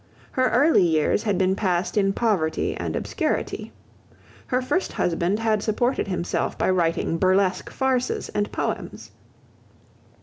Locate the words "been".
1.37-1.55